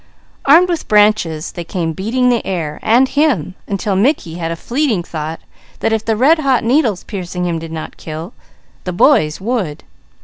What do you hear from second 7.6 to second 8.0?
not